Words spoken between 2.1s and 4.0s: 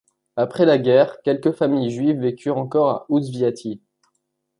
vécurent encore à Ousviaty.